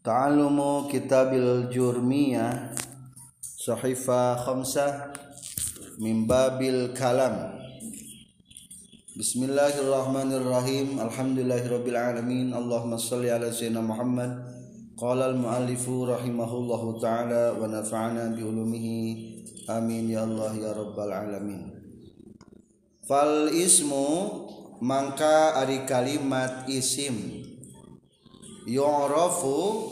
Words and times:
Ta'alumu 0.00 0.88
kitabil 0.88 1.68
jurmiyah 1.68 2.72
Sahifa 3.44 4.32
khamsah 4.40 5.12
Min 6.00 6.24
babil 6.24 6.96
kalam. 6.96 7.60
Bismillahirrahmanirrahim. 9.12 10.96
Alhamdulillahirrabbilalamin 10.96 12.56
Allahumma 12.56 12.96
salli 12.96 13.28
ala 13.28 13.52
sayyidina 13.52 13.84
Muhammad. 13.84 14.40
Qala 14.96 15.36
al-muallifu 15.36 16.08
rahimahullahu 16.08 16.96
ta'ala 16.96 17.60
Wa 17.60 17.68
nafa'ana 17.68 18.32
biulumihi. 18.32 19.68
Amin 19.68 20.08
ya 20.08 20.24
Allah 20.24 20.56
ya 20.56 20.72
rabbal 20.72 21.12
alamin. 21.12 21.76
Fal 23.04 23.52
ismu 23.52 24.48
Mangka 24.80 25.60
ari 25.60 25.84
kalimat 25.84 26.64
isim 26.72 27.44
yorofu 28.70 29.90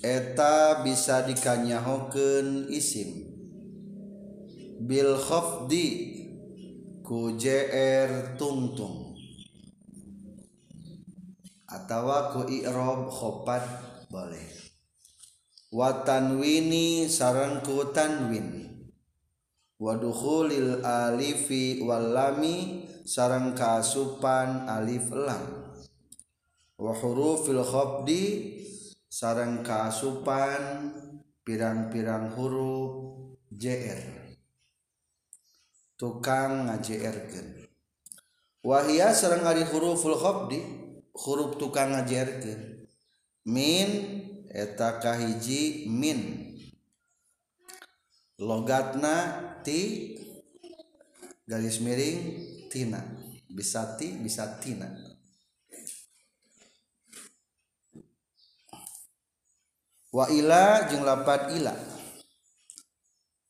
eta 0.00 0.80
bisa 0.80 1.20
dikanyahoken 1.28 2.72
isim. 2.72 3.28
Bilkhofdi 4.80 5.88
ku 7.04 7.36
JR 7.36 8.40
tungtung. 8.40 9.12
Atau 11.68 12.08
ku 12.32 12.40
i'rob 12.48 13.12
khopat 13.12 13.64
boleh. 14.08 14.48
Watanwini 15.76 17.04
sarangku 17.04 17.92
tanwin. 17.92 18.64
Wadukhulil 19.76 20.80
alifi 20.80 21.84
wallami 21.84 22.88
sarang 23.04 23.52
kasupan 23.52 24.64
alif 24.64 25.12
lam. 25.12 25.55
wa 26.76 26.92
hurufil 26.92 27.64
khafdi 27.64 28.24
sareng 29.08 29.64
kaasupan 29.64 30.92
pirang-pirang 31.44 32.36
huruf 32.36 32.92
JR 33.48 34.02
tukang 35.96 36.68
ngajerkeun 36.68 37.68
wahia 38.60 39.16
sareng 39.16 39.48
ari 39.48 39.64
huruful 39.64 40.16
khafdi 40.16 40.60
huruf 41.16 41.56
tukang 41.56 41.96
ngajerkeun 41.96 42.88
min 43.46 43.88
eta 44.56 44.98
kahiji 44.98 45.86
min. 45.92 46.52
Logatna 48.40 49.16
ti 49.64 50.12
garis 51.48 51.80
miring 51.80 52.20
tina. 52.72 53.00
Bisa 53.48 53.96
ti 53.96 54.16
bisa 54.20 54.60
tina. 54.60 54.88
Wa 60.16 60.24
ila 60.32 60.88
jeung 60.88 61.04
lapad 61.04 61.52
ila. 61.52 61.76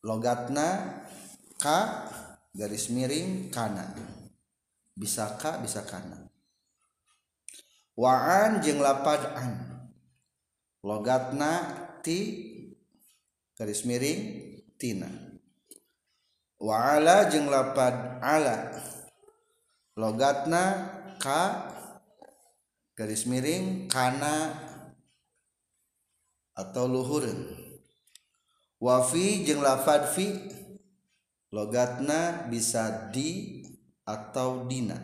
Logatna 0.03 0.67
ka 1.63 1.79
garis 2.51 2.91
miring 2.91 3.55
kana. 3.55 3.95
Bisa 4.99 5.39
ka 5.39 5.63
bisa 5.63 5.87
kana. 5.87 6.27
Waan 7.95 8.59
jeung 8.67 8.83
lapad 8.83 9.23
an. 9.39 9.53
Logatna 10.83 11.53
ti 12.03 12.19
garis 13.55 13.87
miring 13.87 14.23
tina. 14.75 15.11
Wa 16.59 16.99
ala 16.99 17.31
jeung 17.31 17.47
lapad 17.47 18.19
ala. 18.19 18.75
Logatna 19.95 20.63
ka 21.23 21.71
garis 22.99 23.23
miring 23.31 23.87
kana 23.87 24.66
atau 26.57 26.89
luhureun 26.89 27.53
wafi 28.81 29.45
jeung 29.45 29.61
lafad 29.61 30.09
fi 30.09 30.57
logatna 31.53 32.49
bisa 32.49 33.13
di 33.13 33.63
atau 34.07 34.65
dina. 34.69 34.97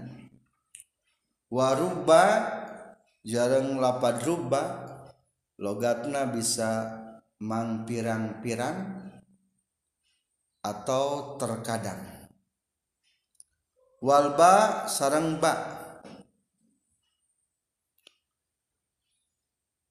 Waruba 1.52 2.24
jarang 3.24 3.76
lapad 3.76 4.24
ruba 4.24 4.62
logatna 5.60 6.28
bisa 6.28 7.00
mang 7.42 7.84
pirang-pirang 7.84 9.02
atau 10.62 11.36
terkadang. 11.36 12.00
Walba 14.00 14.86
sarang 14.88 15.38
ba. 15.38 15.54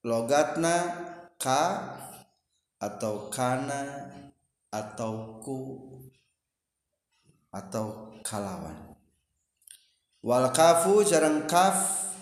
Logatna 0.01 0.75
ka 1.41 1.97
atau 2.77 3.33
kana 3.33 4.13
atau 4.69 5.41
ku 5.41 5.59
atau 7.49 8.13
kalawan. 8.21 8.93
Wal 10.21 10.53
kafu 10.53 11.01
jarang 11.01 11.49
kaf 11.49 12.13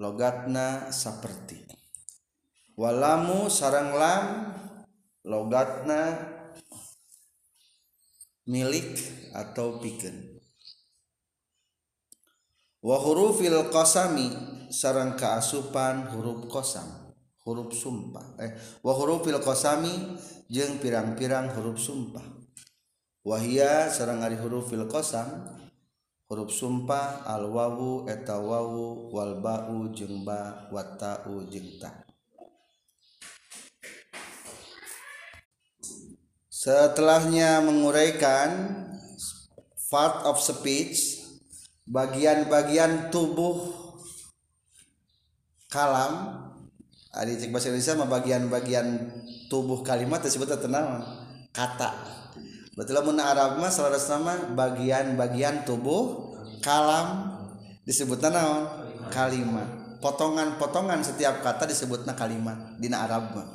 logatna 0.00 0.88
seperti 0.88 1.60
walamu 2.74 3.52
sarang 3.52 3.92
lam 3.92 4.24
logatna 5.28 6.18
milik 8.48 8.96
atau 9.36 9.76
pikeun. 9.76 10.40
Wa 12.84 12.96
hurufil 13.00 13.72
qasami 13.72 14.32
sarang 14.72 15.16
kaasupan 15.20 16.12
huruf 16.12 16.48
qasam 16.48 17.03
huruf 17.44 17.76
sumpah. 17.76 18.40
Eh 18.40 18.56
wa 18.80 18.92
hurufil 18.96 19.38
qasami 19.38 20.16
jeung 20.48 20.80
pirang-pirang 20.80 21.52
huruf 21.52 21.76
sumpah. 21.76 22.24
Wahia 23.24 23.88
sareng 23.88 24.20
ari 24.20 24.36
hurufil 24.36 24.88
qasam 24.88 25.48
huruf 26.28 26.52
sumpah 26.52 27.24
al 27.28 27.48
wawu 27.48 28.08
eta 28.08 28.40
wawu 28.40 29.12
wal 29.12 29.40
ba'u 29.40 29.92
jeung 29.92 30.24
ba 30.24 30.68
wa 30.72 30.84
ta'u 30.96 31.44
jeung 31.52 31.80
ta. 31.80 32.04
Setelahnya 36.48 37.60
menguraikan 37.60 38.80
part 39.92 40.24
of 40.24 40.40
speech 40.40 41.20
bagian-bagian 41.84 43.12
tubuh 43.12 43.68
kalam 45.68 46.40
Ari 47.14 47.38
cek 47.38 47.54
bahasa 47.54 47.70
Indonesia 47.70 47.94
mah 47.94 48.10
bagian-bagian 48.10 48.86
tubuh 49.46 49.86
kalimat 49.86 50.18
disebut 50.18 50.50
tenang 50.58 50.98
kata. 51.54 51.94
Betul 52.74 52.98
mun 53.06 53.22
Arab 53.22 53.62
mah 53.62 53.70
salah 53.70 53.94
nama 53.94 54.50
bagian-bagian 54.50 55.62
tubuh 55.62 56.34
kalam 56.58 57.38
disebutna 57.86 58.34
naon? 58.34 58.64
Kalimat. 59.14 59.98
Potongan-potongan 60.02 61.06
setiap 61.06 61.38
kata 61.38 61.70
disebutna 61.70 62.18
kalimat 62.18 62.74
dina 62.82 63.06
Arab 63.06 63.30
mah. 63.30 63.48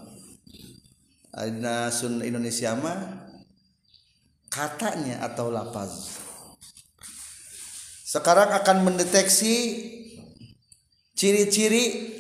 Dina 1.36 1.92
Sun 1.92 2.24
Indonesia 2.24 2.80
mah 2.80 3.28
katanya 4.48 5.20
atau 5.28 5.52
lapaz. 5.52 6.24
Sekarang 8.08 8.56
akan 8.56 8.88
mendeteksi 8.88 9.56
ciri-ciri 11.14 12.16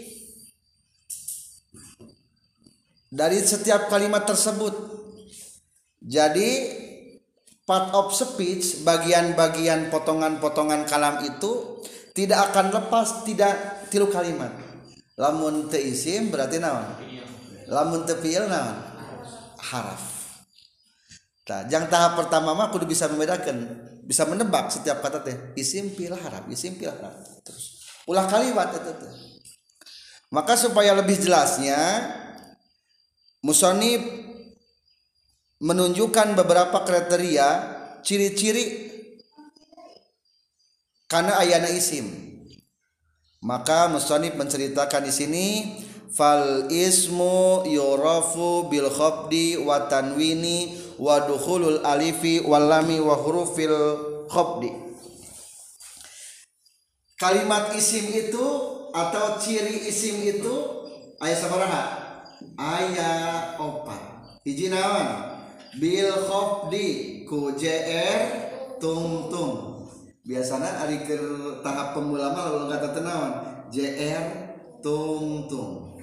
dari 3.09 3.41
setiap 3.41 3.89
kalimat 3.89 4.23
tersebut. 4.23 4.73
Jadi 5.99 6.49
part 7.65 7.91
of 7.93 8.13
speech, 8.15 8.85
bagian-bagian 8.85 9.91
potongan-potongan 9.91 10.85
kalam 10.87 11.21
itu 11.25 11.83
tidak 12.13 12.53
akan 12.53 12.73
lepas 12.73 13.25
tidak 13.25 13.85
tilu 13.89 14.07
kalimat. 14.09 14.53
Lamun 15.19 15.67
te 15.67 15.77
isim 15.77 16.31
berarti 16.31 16.57
naon? 16.63 16.87
Lamun 17.67 18.07
te 18.07 18.15
fiil 18.15 18.47
naon? 18.47 18.77
Haraf. 19.59 20.17
Nah, 21.49 21.65
yang 21.65 21.89
tahap 21.89 22.13
pertama 22.13 22.53
mah 22.53 22.69
kudu 22.69 22.85
bisa 22.85 23.09
membedakan, 23.09 23.73
bisa 24.05 24.21
menebak 24.29 24.69
setiap 24.69 25.01
kata 25.01 25.25
teh 25.25 25.35
isim 25.57 25.89
fiil 25.91 26.13
haraf, 26.13 26.45
isim 26.47 26.77
fiil 26.77 26.93
haraf. 26.93 27.41
Terus 27.41 27.81
ulah 28.05 28.29
kalimat 28.29 28.69
itu. 28.69 28.93
Maka 30.29 30.53
supaya 30.53 30.93
lebih 30.93 31.17
jelasnya 31.17 31.77
Musonib 33.39 34.03
menunjukkan 35.63 36.35
beberapa 36.35 36.83
kriteria 36.83 37.47
ciri-ciri 38.03 38.91
karena 41.07 41.39
ayana 41.39 41.71
isim. 41.71 42.35
Maka 43.39 43.87
musonib 43.87 44.35
menceritakan 44.35 45.07
di 45.07 45.13
sini 45.15 45.45
fal 46.11 46.67
ismu 46.67 47.63
yurafu 47.63 48.67
bil 48.67 48.91
khafdi 48.91 49.55
wa 49.55 49.87
tanwini 49.87 50.75
wa 50.99 51.23
dukhulul 51.23 51.79
alifi 51.87 52.43
wal 52.43 52.67
lami 52.67 52.99
wa 52.99 53.15
hurufil 53.15 54.27
khafdi. 54.27 54.67
Kalimat 57.15 57.71
isim 57.79 58.03
itu 58.11 58.47
atau 58.91 59.39
ciri 59.39 59.87
isim 59.87 60.19
itu 60.27 60.55
ayat 61.23 61.39
sabaraha 61.39 61.98
ayah 62.59 63.55
opat. 63.55 64.01
Hiji 64.43 64.67
naon? 64.67 65.07
Bil 65.79 66.11
khofdi 66.27 67.23
ku 67.23 67.55
jr 67.55 68.19
tungtung 68.81 69.85
biasanya 70.25 70.81
ari 70.83 71.05
ke 71.05 71.15
tahap 71.61 71.93
pemula 71.93 72.33
mah 72.33 72.49
lalu 72.49 72.73
kata 72.73 72.89
tenawan 72.97 73.33
jr 73.69 74.23
tungtung 74.81 76.01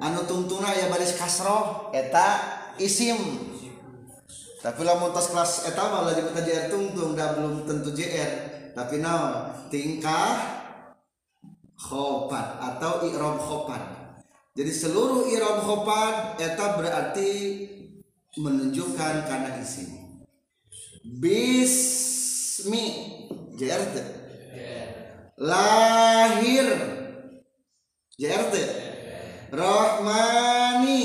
anu 0.00 0.24
tungtungna 0.24 0.72
ya 0.74 0.90
baris 0.90 1.14
kasroh 1.14 1.94
eta 1.94 2.40
isim. 2.80 3.52
Tapi 4.62 4.86
lamun 4.86 5.10
tos 5.10 5.28
kelas 5.28 5.68
eta 5.68 5.82
mah 5.92 6.08
lamun 6.08 6.32
tadi 6.32 6.50
jr 6.50 6.72
tungtung 6.72 7.12
dah 7.14 7.36
belum 7.36 7.68
tentu 7.68 7.92
jr 7.92 8.30
tapi 8.72 8.98
naon? 8.98 9.52
Tingkah 9.68 10.40
khopat 11.76 12.48
atau 12.58 13.04
i'rab 13.04 13.36
khopat? 13.36 14.01
Jadi 14.52 14.72
seluruh 14.72 15.28
i'rab 15.32 15.64
khopat 15.64 16.40
eta 16.40 16.76
berarti 16.76 17.30
menunjukkan 18.36 19.14
karena 19.28 19.60
isim 19.60 20.20
bismi 21.20 22.84
JRT 23.56 23.96
lahir 25.40 26.66
JRT 28.16 28.54
Rahmani 29.52 31.02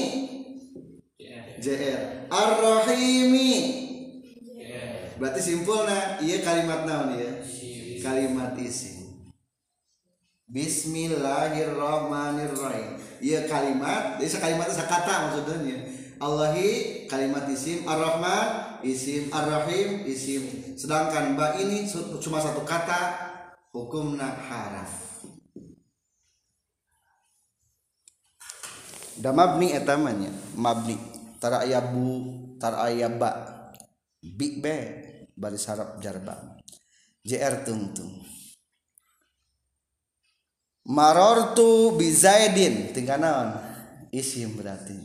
JR 1.57 2.29
Ar-Rahimi. 2.31 3.53
Berarti 5.17 5.41
simpulnya 5.41 6.21
iya 6.21 6.45
kalimat 6.45 6.85
naon 6.85 7.17
ya? 7.17 7.31
Kalimat 7.99 8.53
isim 8.61 8.96
Bismillahirrahmanirrahim. 10.47 12.95
Iya 13.19 13.51
kalimat 13.51 14.15
jadi 14.15 14.31
sekalimat 14.31 14.71
sekata 14.71 15.27
maksudnya. 15.27 15.75
Allahi 16.23 17.03
kalimat 17.11 17.51
isim 17.51 17.83
Ar-Rahman 17.83 18.79
isim 18.79 19.27
Ar-Rahim 19.27 20.07
isim. 20.07 20.47
Sedangkan 20.79 21.35
ba 21.35 21.59
ini 21.59 21.83
cuma 22.23 22.39
satu 22.39 22.63
kata 22.63 23.27
hukumna 23.75 24.31
haraf. 24.47 25.19
Da 29.19 29.35
mabni 29.35 29.75
etamanya 29.75 30.31
mabni. 30.55 30.95
Tara 31.43 31.67
aya 31.67 31.83
bu 31.83 32.23
tara 32.55 32.87
aya 32.87 33.11
ba. 33.11 33.51
Bi 34.23 34.63
be 34.63 34.75
baris 35.35 35.67
harap 35.67 35.99
jarba 35.99 36.55
jr 37.27 37.67
tungtung 37.67 38.36
marortu 40.87 41.99
bi 41.99 42.07
zaidin. 42.09 42.95
Tinggal 42.95 43.19
naon? 43.19 43.51
Isim 44.15 44.55
berarti. 44.55 44.95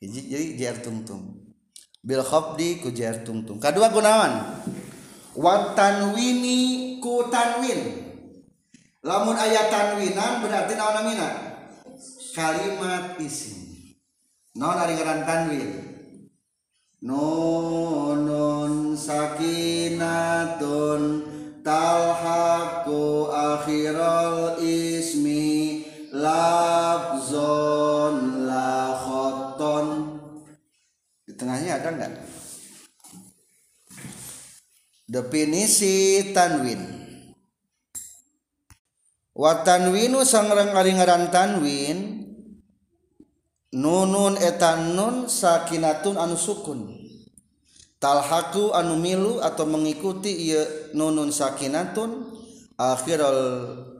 Jadi 0.00 0.56
jar 0.56 0.80
tungtung 0.80 1.36
bil 2.06 2.22
khafdi 2.22 2.78
ku 2.78 2.94
jar 2.94 3.26
tungtung 3.26 3.58
kedua 3.58 3.90
gunawan 3.90 4.62
wa 5.34 5.74
tanwini 5.76 6.96
ku 7.02 7.28
tanwin. 7.28 8.06
Lamun 9.06 9.38
ayat 9.38 9.70
tanwinan 9.70 10.42
berarti 10.42 10.74
naon 10.74 10.94
namina? 10.98 11.28
Kalimat 12.36 13.16
isim. 13.22 13.56
Naon 14.58 14.76
ari 14.76 14.92
ngaran 14.98 15.24
tanwin? 15.24 15.70
Nunun 17.06 18.96
sakinatun 18.98 20.42
talhaqu 21.64 23.30
akhiral 23.30 24.58
atau 31.86 31.94
nggak? 31.94 32.12
definisi 35.06 36.34
tanwin. 36.34 36.82
Watanwinu 39.36 40.24
sangrang 40.24 40.74
ngaran 40.74 41.28
tanwin 41.30 42.24
nunun 43.70 44.34
etan 44.40 44.96
nun 44.96 45.30
sakinatun 45.30 46.18
anu 46.18 46.34
sukun. 46.34 47.06
Talhaku 47.96 48.76
anu 48.76 48.98
milu 49.00 49.40
atau 49.40 49.64
mengikuti 49.64 50.52
ia 50.52 50.92
nunun 50.92 51.32
sakinatun 51.32 52.34
akhirul 52.76 53.40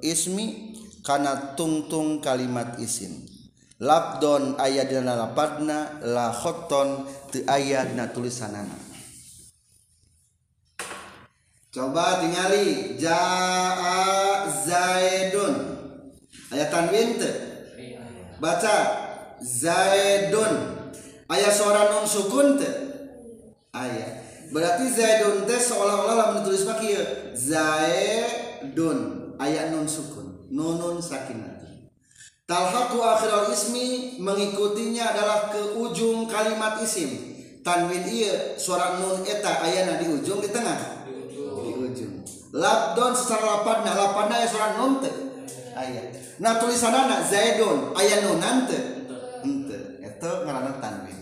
ismi 0.04 0.76
karena 1.00 1.56
tungtung 1.56 2.20
kalimat 2.20 2.76
isim 2.76 3.35
labdon 3.80 4.56
ayat 4.56 4.88
dina 4.88 5.12
lapadna 5.16 6.00
la 6.00 6.32
khoton 6.32 7.04
teu 7.28 7.44
ayat 7.44 7.92
na 7.92 8.08
tulisanana. 8.08 8.76
Coba 11.68 12.24
tingali 12.24 12.96
jaa 12.96 14.48
zaidun. 14.48 15.54
Ayat 16.48 16.72
tanwin 16.72 17.20
teu 17.20 17.32
baca 18.40 18.76
zaidun. 19.44 20.54
Ayat 21.28 21.52
seorang 21.52 21.92
nun 21.92 22.06
sukun 22.08 22.56
teu 22.56 22.72
ayat 23.76 24.24
berarti 24.46 24.88
zaidun 24.88 25.44
teh 25.44 25.58
seolah-olah 25.60 26.14
lamun 26.16 26.40
ditulis 26.40 26.64
pakai 26.64 26.96
zaidun. 27.36 28.98
Ayat 29.36 29.68
nun 29.68 29.84
sukun 29.84 30.48
nunun 30.48 30.96
sakinah. 30.96 31.55
Talhaqu 32.46 33.02
akhiral 33.02 33.50
ismi 33.50 34.16
mengikutinya 34.22 35.12
adalah 35.12 35.50
ke 35.50 35.76
ujung 35.76 36.30
kalimat 36.30 36.78
isim. 36.80 37.34
Tanwin 37.66 38.06
iya 38.06 38.54
suara 38.54 39.02
nun 39.02 39.26
eta 39.26 39.58
ayana 39.66 39.98
di 39.98 40.06
ujung 40.06 40.38
di 40.38 40.54
tengah. 40.54 41.02
Di 41.02 41.74
ujung. 41.74 42.22
Labdon 42.54 43.12
secara 43.18 43.58
lapadna 43.58 43.90
lapadna 43.90 44.38
ya 44.38 44.46
suara 44.46 44.78
nun 44.78 45.02
teh. 45.02 45.14
Ayat 45.76 46.38
nah 46.38 46.56
tulisanana 46.62 47.26
zaidun 47.26 47.90
aya 47.98 48.22
nunan 48.22 48.70
teh. 48.70 48.82
Henteu 49.42 49.98
eta 49.98 50.46
ngaranna 50.46 50.78
tanwin. 50.78 51.18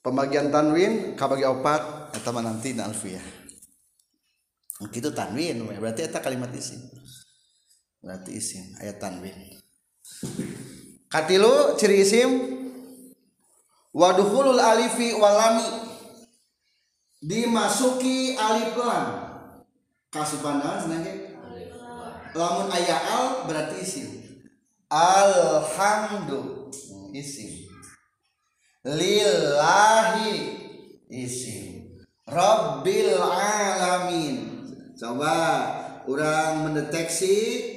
Pembagian 0.00 0.48
tanwin 0.48 1.12
kabagi 1.12 1.44
opat 1.44 2.16
eta 2.16 2.32
mah 2.32 2.40
nanti 2.40 2.72
na 2.72 2.88
alfiyah. 2.88 3.24
Itu 4.88 5.12
tanwin 5.12 5.68
berarti 5.68 6.08
eta 6.08 6.24
kalimat 6.24 6.48
isim 6.56 6.80
berarti 8.04 8.36
isim 8.36 8.76
ayat 8.84 9.00
tanwin. 9.00 9.32
Katilu 11.08 11.72
ciri 11.80 12.04
isim. 12.04 12.30
Waduhulul 13.96 14.60
alifi 14.60 15.16
walami. 15.16 15.64
Dimasuki 17.24 18.36
alif 18.36 18.76
lam. 18.76 19.06
Kasupanan 20.12 20.84
senangnya. 20.84 21.32
Lamun 22.36 22.68
ayat 22.68 23.02
al 23.08 23.26
berarti 23.48 23.80
isim. 23.80 24.08
Alhamdu 24.92 26.68
isim. 27.16 27.72
Lillahi 28.84 30.34
isim. 31.08 31.96
Rabbil 32.28 33.16
alamin. 33.16 34.36
Coba 34.98 35.34
orang 36.04 36.68
mendeteksi 36.68 37.73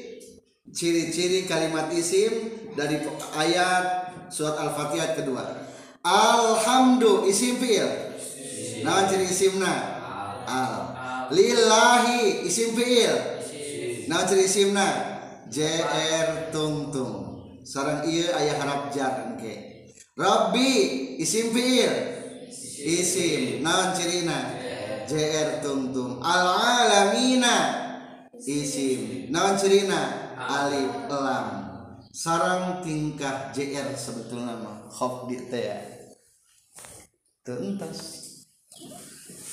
ciri-ciri 0.71 1.47
kalimat 1.47 1.91
isim 1.93 2.51
dari 2.75 2.99
ayat 3.35 3.85
surat 4.31 4.59
Al-Fatihah 4.59 5.15
kedua. 5.15 5.43
Alhamdu 6.03 7.27
isim 7.27 7.59
fiil. 7.59 7.89
Naon 8.83 9.09
ciri 9.09 9.27
isimna? 9.27 9.73
Al. 10.47 10.75
Lillahi 11.33 12.47
isim 12.47 12.77
fiil. 12.77 13.15
Naon 14.07 14.25
ciri 14.27 14.47
isimna? 14.47 14.87
JR 15.47 16.51
tungtung. 16.51 17.43
Sareng 17.67 18.07
ieu 18.07 18.31
aya 18.31 18.55
harap 18.59 18.91
jar 18.95 19.27
engke. 19.27 19.87
Rabbi 20.15 20.71
isim 21.19 21.51
fiil. 21.51 21.91
Isim. 22.77 23.65
Naon 23.65 23.91
cirina? 23.97 24.55
JR 25.07 25.59
tungtung. 25.59 26.23
Al 26.23 26.47
alamina 26.47 27.55
isim. 28.39 29.27
Naon 29.33 29.59
cirina? 29.59 30.26
Alif 30.37 30.93
lam. 31.09 31.47
Sarang 32.13 32.81
tingkah 32.81 33.53
jr 33.53 33.93
sebetulnya 33.93 34.57
mah 34.57 34.89
khof 34.89 35.29
di 35.29 35.37
teh 35.49 35.69
tuntas. 37.45 38.25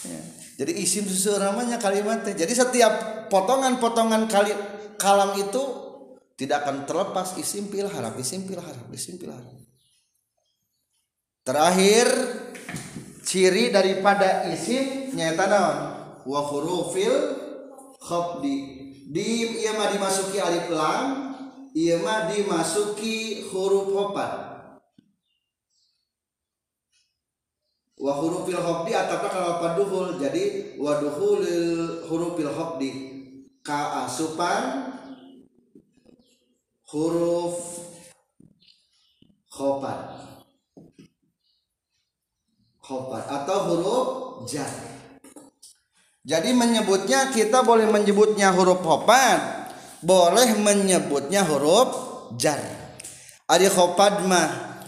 Ya. 0.04 0.20
jadi 0.60 0.72
isim 0.76 1.08
seseramanya 1.08 1.80
kalimat 1.80 2.24
teh. 2.24 2.36
Jadi 2.36 2.52
setiap 2.52 3.26
potongan-potongan 3.32 4.28
kali 4.28 4.52
kalam 5.00 5.36
itu 5.40 5.62
tidak 6.36 6.68
akan 6.68 6.84
terlepas 6.84 7.36
isim 7.40 7.72
pil 7.72 7.88
harap 7.88 8.16
isim 8.20 8.44
pil 8.44 8.60
harap 8.60 8.88
isim 8.92 9.16
pil 9.16 9.30
harap 9.32 9.64
terakhir 11.44 12.08
ciri 13.22 13.70
daripada 13.70 14.48
isim 14.50 15.12
nyata 15.12 15.46
naon? 15.46 15.78
Wa 16.24 16.40
hurufil 16.40 17.14
dim 19.04 19.50
ia 19.60 19.76
mah 19.76 19.92
dimasuki 19.92 20.40
alif 20.40 20.72
lam 20.72 21.34
Ieu 21.74 21.98
mah 22.06 22.30
dimasuki 22.30 23.50
huruf 23.50 23.90
hopat. 23.90 24.30
Wa 27.98 28.14
hurufil 28.14 28.62
hobdi 28.62 28.94
atapna 28.94 29.26
kalau 29.26 29.58
paduhul 29.58 30.14
jadi 30.22 30.78
wa 30.78 31.02
duhulil 31.02 32.06
hurufil 32.06 32.52
hobdi 32.54 32.90
ka 33.66 34.06
asupan 34.06 34.94
huruf 36.94 37.58
khopat 39.50 39.98
khopat 42.78 43.24
atau 43.24 43.58
huruf 43.66 44.06
jar 44.46 44.70
jadi 46.24 46.56
menyebutnya 46.56 47.28
kita 47.36 47.60
boleh 47.60 47.84
menyebutnya 47.84 48.48
huruf 48.56 48.80
khopat 48.80 49.68
boleh 50.00 50.56
menyebutnya 50.56 51.44
huruf 51.44 51.92
jar. 52.40 52.60
Ari 53.44 53.68
khopat 53.68 54.24
mah 54.24 54.80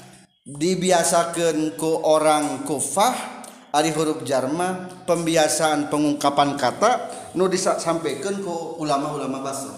dibiasakan 0.49 1.76
ku 1.76 2.00
orang 2.09 2.64
kufah 2.64 3.45
ari 3.69 3.93
huruf 3.93 4.25
jar 4.25 4.49
mah 4.49 5.05
pembiasaan 5.05 5.93
pengungkapan 5.93 6.57
kata 6.57 7.12
nu 7.37 7.52
disampaikan 7.52 8.40
ku 8.40 8.81
ulama-ulama 8.81 9.45
basra. 9.45 9.76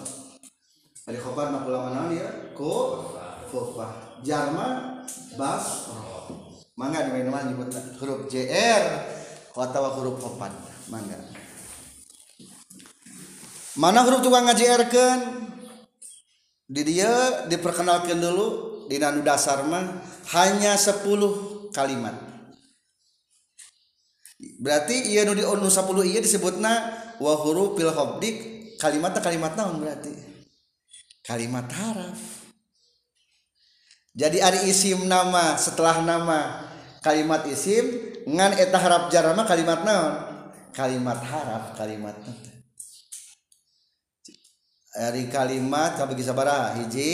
Ari 1.11 1.19
khopat 1.19 1.51
mah 1.51 1.67
ulama 1.67 1.91
naon 1.91 2.15
ya? 2.15 2.55
Ku 2.55 3.03
kufah. 3.51 4.23
Jar 4.23 4.55
mah 4.55 5.03
basra. 5.35 6.07
Mangga 6.79 7.03
di 7.03 7.27
mana 7.27 7.51
nyebut 7.51 7.67
huruf 7.99 8.31
JR 8.31 8.83
atau 9.59 9.91
huruf 9.99 10.23
khopat 10.23 10.55
mangga 10.87 11.38
mana 13.79 14.03
huruf 14.03 14.19
tukang 14.19 14.43
ngajiarkan 14.43 15.17
di 16.67 16.81
dia 16.83 17.47
diperkenalkan 17.47 18.19
dulu 18.19 18.47
di 18.91 18.99
nanu 18.99 19.23
dasar 19.23 19.63
mah 19.63 20.03
hanya 20.35 20.75
10 20.75 21.07
kalimat. 21.71 22.13
Berarti 24.59 25.15
iya 25.15 25.23
nu 25.23 25.31
di 25.31 25.47
nu 25.47 25.71
10 25.71 25.79
iya 26.11 26.19
disebutna 26.19 26.73
wa 27.23 27.33
huruf 27.39 27.79
fil 27.79 27.95
khobdik 27.95 28.35
kalimatnya 28.75 29.23
kalimat 29.23 29.55
naon 29.55 29.79
berarti? 29.79 30.11
Kalimat 31.23 31.71
haraf. 31.71 32.19
Jadi 34.11 34.43
ari 34.43 34.67
isim 34.67 35.07
nama 35.07 35.55
setelah 35.55 36.03
nama 36.03 36.67
kalimat 36.99 37.47
isim 37.47 38.11
ngan 38.27 38.59
eta 38.59 38.75
harap 38.75 39.07
jarama 39.07 39.47
kalimat 39.47 39.87
naon? 39.87 40.13
Kalimat 40.75 41.23
haraf 41.23 41.79
kalimat 41.79 42.19
naon 42.27 42.48
dari 44.89 45.29
kalimat 45.29 45.97
kabagi 45.97 46.25
sabaraha 46.25 46.77
hiji 46.81 47.11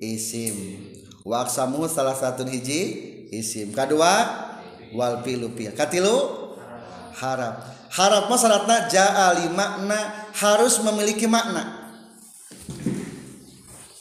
isim. 0.00 0.88
Waksamu 1.22 1.84
salah 1.86 2.16
satu 2.16 2.42
hiji 2.48 2.80
isim. 3.30 3.70
Kedua 3.70 4.12
wal 4.96 5.20
pilu 5.20 5.52
pil 5.52 5.76
katilu 5.76 6.16
harap. 7.16 7.68
Harap 7.92 8.32
mah 8.32 8.40
syaratna 8.40 8.88
ja'ali 8.88 9.52
makna 9.52 10.32
harus 10.32 10.80
memiliki 10.80 11.28
makna. 11.28 11.92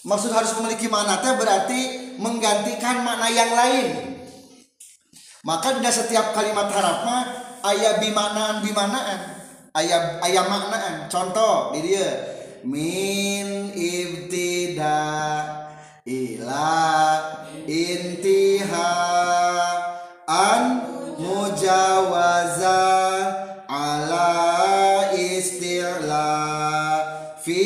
Maksud 0.07 0.31
harus 0.31 0.55
memiliki 0.57 0.87
makna 0.87 1.19
teh 1.19 1.35
berarti 1.35 1.81
menggantikan 2.15 3.03
makna 3.03 3.27
yang 3.27 3.51
lain. 3.51 3.87
Maka 5.43 5.75
tidak 5.75 5.91
setiap 5.91 6.31
kalimat 6.31 6.71
harap 6.71 7.03
mah 7.03 7.23
ayah 7.75 7.99
bimanaan 7.99 8.63
bimanaan 8.63 9.19
ayah 9.75 10.23
ayah 10.23 10.45
maknaan. 10.47 11.11
Contoh 11.11 11.75
di 11.75 11.91
dia 11.91 12.07
min 12.63 13.73
ibtida 13.73 15.01
ila 16.05 16.69
intiha 17.65 18.91
an 20.27 20.63
mujawaza 21.17 22.81
ala 23.65 24.29
istila 25.17 26.29
fi 27.43 27.61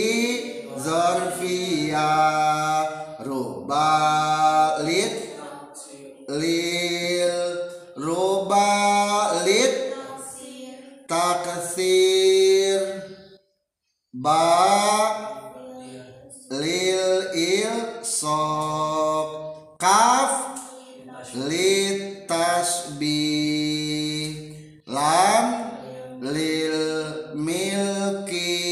zorfiya 0.79 2.11
rubalit 3.27 5.15
lil 6.39 7.35
rubalit 7.99 9.75
taksir 11.09 12.81
ba 14.23 14.54
litasbih 21.45 23.13
lam 24.89 25.45
lil 26.21 26.77
milki 27.37 28.65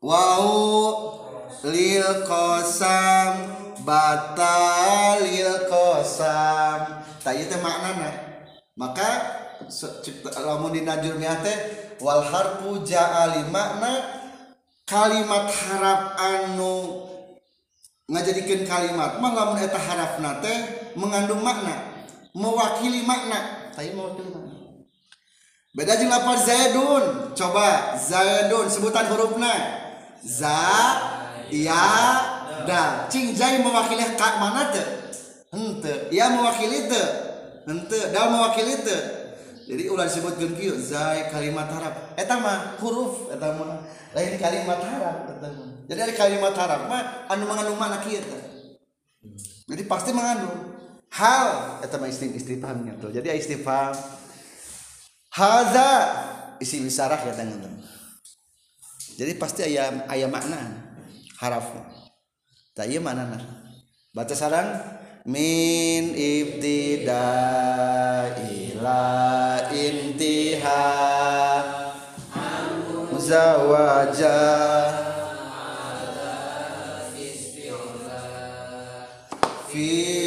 wau 0.00 1.20
lil 1.68 2.24
kosam 2.24 3.52
batal 3.84 5.20
lil 5.24 5.68
kosam. 5.68 7.04
Tanya 7.20 7.44
itu 7.44 7.56
maknanya 7.60 8.12
maka 8.78 9.10
lamun 10.38 10.70
di 10.72 10.86
najur 10.86 11.18
teh 11.18 11.58
wal 11.98 12.22
harfu 12.22 12.86
ja'ali 12.86 13.50
makna 13.50 14.06
kalimat 14.86 15.50
harap 15.50 16.14
anu 16.16 17.04
ngajadikeun 18.08 18.64
kalimat 18.64 19.20
mah 19.20 19.32
lamun 19.36 19.60
eta 19.60 19.76
harafna 19.76 20.40
teh 20.40 20.58
mengandung 20.96 21.44
makna 21.44 21.88
mewakili 22.38 23.02
makna. 23.02 23.70
Tadi 23.74 23.92
mewakili 23.94 24.30
makna. 24.30 24.54
Beda 25.74 25.94
jeung 25.98 26.10
lafaz 26.10 26.46
zaidun. 26.46 27.04
Coba 27.34 27.98
zaidun 27.98 28.66
sebutan 28.70 29.06
hurufna. 29.10 29.52
Za 30.22 30.58
ya 31.50 31.86
da. 32.66 33.06
Cing 33.10 33.34
zai 33.34 33.62
mewakili 33.62 34.04
kak 34.18 34.34
mana 34.42 34.70
teh? 34.74 34.86
Henteu. 35.54 36.10
Ya 36.14 36.30
mewakili 36.30 36.88
teu. 36.90 37.08
Henteu. 37.66 38.10
Da 38.14 38.30
mewakili 38.30 38.74
teu. 38.82 39.00
Jadi 39.68 39.84
ulah 39.92 40.08
disebutkeun 40.08 40.56
kieu 40.56 40.80
zai 40.80 41.28
kalimat 41.28 41.68
harap 41.68 42.16
eta 42.16 42.40
mah 42.40 42.80
huruf 42.80 43.28
eta 43.28 43.52
mah 43.52 43.84
lain 44.16 44.40
kalimat 44.40 44.80
harap 44.80 45.28
eta 45.28 45.44
mah 45.52 45.77
jadi 45.88 46.04
ada 46.04 46.14
kalimat 46.14 46.52
harap 46.52 46.84
mah 46.84 47.24
anu 47.32 47.48
mengandung 47.48 47.80
makna 47.80 48.04
kieu 48.04 48.20
teh 48.20 48.44
jadi 49.68 49.82
pasti 49.84 50.12
mengandung. 50.16 50.76
Hal 51.08 51.80
eta 51.80 51.96
mah 51.96 52.08
isim 52.12 52.36
istifhamnya 52.36 53.00
tuh 53.00 53.08
jadi 53.08 53.32
istifham 53.32 53.96
haza 55.32 55.92
isim 56.60 56.84
isarah 56.84 57.16
ya 57.16 57.32
teman 57.32 57.80
jadi 59.16 59.32
pasti 59.40 59.64
aya 59.64 60.04
aya 60.12 60.28
makna. 60.28 60.84
Harafnya 61.40 61.88
tak 62.76 62.92
iya 62.92 63.00
mana 63.00 63.24
nah 63.24 63.42
baca 64.12 64.36
sarang. 64.36 65.00
Min 65.28 66.16
ibtida 66.16 67.24
ila 68.36 69.04
intiha. 69.72 70.86
Zawaja 73.28 74.40
fi 79.78 80.17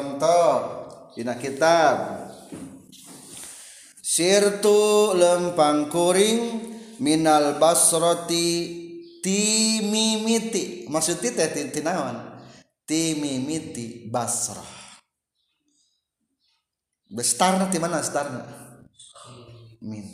contoh 0.00 0.52
tina 1.12 1.36
kitab. 1.36 2.24
Sirtu 4.00 5.14
lempang 5.14 5.86
kuring 5.92 6.72
minal 6.98 7.60
basroti 7.62 8.48
ti 9.20 9.78
mimiti 9.86 10.88
maksudnya 10.90 11.46
teh 11.46 11.68
tinawan 11.70 12.42
timimiti 12.88 14.10
basrah. 14.10 14.80
Bestarna 17.06 17.70
di 17.70 17.78
mana 17.78 18.02
starna 18.02 18.42
min. 19.84 20.10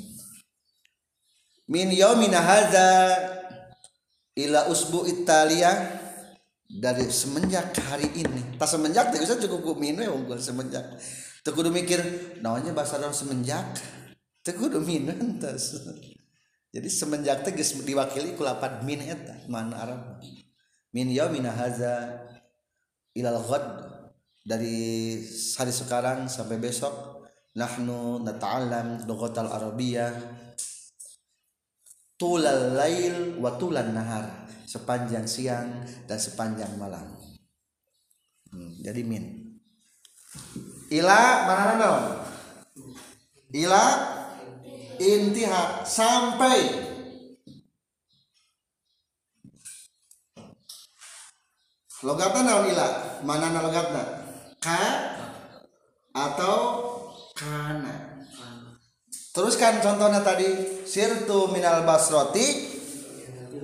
Min 1.66 1.88
yaumina 1.90 2.44
hadza 2.44 2.90
ila 4.36 4.68
usbu 4.68 5.08
Italia 5.08 5.72
dari 6.66 7.06
semenjak 7.08 7.72
hari 7.86 8.10
ini. 8.12 8.58
Tak 8.58 8.68
semenjak 8.68 9.14
tak 9.14 9.22
bisa 9.22 9.38
cukup 9.38 9.78
min 9.78 9.96
we 9.96 10.06
unggul 10.06 10.38
semenjak. 10.38 10.84
Teu 11.46 11.54
kudu 11.54 11.70
mikir 11.70 12.02
naonnya 12.42 12.74
bahasa 12.74 12.98
dalam 12.98 13.14
semenjak. 13.14 13.78
Teu 14.42 14.54
kudu 14.58 14.82
min 14.82 15.10
entas 15.10 15.78
jadi 16.76 16.92
semenjak 16.92 17.40
teh 17.40 17.56
diwakili 17.56 18.36
ku 18.36 18.44
lapan 18.44 18.84
min 18.84 19.00
eta 19.00 19.48
mana 19.48 19.80
arab. 19.80 20.20
Min 20.92 21.08
yaumina 21.08 21.48
hadza 21.48 22.20
ilal 23.16 23.40
ghad. 23.40 23.64
Dari 24.44 25.18
hari 25.58 25.72
sekarang 25.72 26.28
sampai 26.28 26.60
besok 26.60 27.26
nahnu 27.56 28.22
nata'allam 28.22 29.08
lughatal 29.08 29.50
arabiyyah 29.50 30.12
tulal 32.16 32.76
lail 32.76 33.36
wa 33.40 33.56
tulan 33.60 33.92
nahar 33.92 34.48
sepanjang 34.64 35.28
siang 35.28 35.84
dan 36.08 36.18
sepanjang 36.18 36.72
malam. 36.80 37.04
Hmm, 38.50 38.72
jadi 38.80 39.04
min. 39.04 39.56
Ila 40.92 41.20
mana 41.48 41.74
naon 41.76 42.04
ila 43.56 43.84
intiha 45.00 45.84
sampai. 45.84 46.84
Logatna 52.04 52.40
naon 52.44 52.70
ila? 52.70 52.88
Mana 53.24 53.60
logatna? 53.64 54.02
Ka 54.60 54.84
atau 56.12 56.56
kana 57.32 58.05
teruskan 59.36 59.84
contohnya 59.84 60.24
tadi. 60.24 60.48
Sirtu 60.88 61.52
minal 61.52 61.84
basroti 61.84 62.72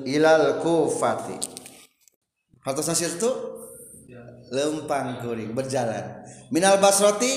ilal 0.04 0.60
kufati. 0.60 1.40
Hartosna 2.60 2.92
sirtu? 2.92 3.32
Lempang 4.52 5.24
kuring 5.24 5.56
berjalan. 5.56 6.20
Minal 6.52 6.76
basroti? 6.76 7.32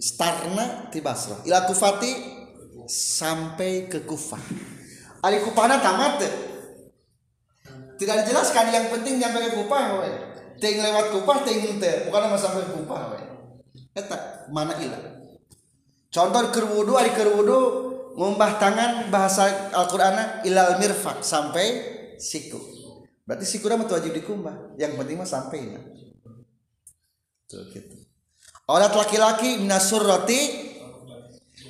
Starna 0.00 0.88
ti 0.88 1.04
basrah. 1.04 1.44
Ilal 1.44 1.68
kufati? 1.68 2.32
Sampai 2.88 3.88
ke 3.88 4.04
kufah 4.08 4.40
ali 5.24 5.40
kufana 5.40 5.80
tamat. 5.80 6.20
Tidak 7.96 8.16
dijelaskan 8.20 8.68
yang 8.68 8.86
penting 8.92 9.16
nyampe 9.16 9.40
ke 9.40 9.50
kufah 9.56 10.04
we. 10.04 10.10
Ting 10.60 10.78
lewat 10.84 11.10
kupah 11.16 11.42
ting 11.48 11.80
teh 11.80 12.06
bukan 12.06 12.28
sama 12.28 12.36
sampai 12.36 12.68
kupah 12.76 13.02
we. 13.16 13.20
Eta 13.96 14.46
mana 14.52 14.76
ilah 14.76 15.23
contoh 16.14 16.54
keur 16.54 16.70
wudu 16.70 16.94
ari 16.94 17.10
keur 17.10 17.34
wudu 17.34 17.58
ngumbah 18.14 18.62
tangan 18.62 19.10
bahasa 19.10 19.74
Al-Qur'an 19.74 20.46
ilal 20.46 20.78
mirfak 20.78 21.26
sampai 21.26 21.66
siku. 22.22 22.62
Berarti 23.26 23.42
siku 23.48 23.66
mah 23.66 23.88
wajib 23.88 24.14
dikumbah. 24.14 24.78
Yang 24.78 24.94
penting 25.00 25.16
mah 25.18 25.26
sampai 25.26 25.58
ya 25.74 25.80
tuh 27.50 27.66
gitu. 27.74 27.96
Laki-laki 28.70 29.60
minasur 29.60 30.00
roti 30.00 30.40